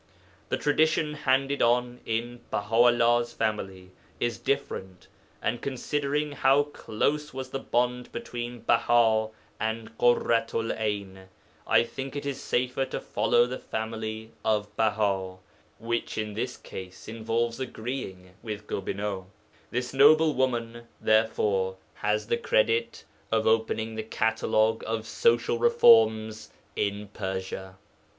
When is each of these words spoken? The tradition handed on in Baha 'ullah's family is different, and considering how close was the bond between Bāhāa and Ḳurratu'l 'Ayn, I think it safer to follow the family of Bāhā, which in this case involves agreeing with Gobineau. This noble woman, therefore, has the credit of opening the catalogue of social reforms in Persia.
The 0.49 0.57
tradition 0.57 1.13
handed 1.13 1.61
on 1.61 1.99
in 2.07 2.39
Baha 2.49 2.73
'ullah's 2.87 3.33
family 3.33 3.91
is 4.19 4.39
different, 4.39 5.07
and 5.43 5.61
considering 5.61 6.31
how 6.31 6.63
close 6.63 7.35
was 7.35 7.51
the 7.51 7.59
bond 7.59 8.11
between 8.11 8.63
Bāhāa 8.63 9.29
and 9.59 9.95
Ḳurratu'l 9.99 10.75
'Ayn, 10.75 11.27
I 11.67 11.83
think 11.83 12.15
it 12.15 12.33
safer 12.35 12.85
to 12.85 12.99
follow 12.99 13.45
the 13.45 13.59
family 13.59 14.31
of 14.43 14.75
Bāhā, 14.75 15.37
which 15.77 16.17
in 16.17 16.33
this 16.33 16.57
case 16.57 17.07
involves 17.07 17.59
agreeing 17.59 18.31
with 18.41 18.65
Gobineau. 18.65 19.27
This 19.69 19.93
noble 19.93 20.33
woman, 20.33 20.87
therefore, 20.99 21.75
has 21.93 22.25
the 22.25 22.37
credit 22.37 23.03
of 23.31 23.45
opening 23.45 23.93
the 23.93 24.01
catalogue 24.01 24.83
of 24.87 25.05
social 25.05 25.59
reforms 25.59 26.49
in 26.75 27.09
Persia. 27.09 27.75